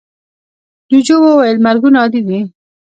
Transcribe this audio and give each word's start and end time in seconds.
جوجو 0.89 1.15
وویل 1.25 1.57
مرگونه 1.65 1.97
عادي 2.01 2.21
دي. 2.27 2.39